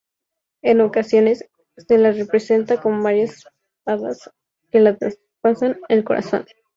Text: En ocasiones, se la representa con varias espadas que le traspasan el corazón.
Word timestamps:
En 0.63 0.81
ocasiones, 0.81 1.47
se 1.77 1.97
la 1.99 2.11
representa 2.11 2.81
con 2.81 3.03
varias 3.03 3.45
espadas 3.77 4.31
que 4.71 4.79
le 4.79 4.93
traspasan 4.93 5.79
el 5.89 6.03
corazón. 6.03 6.47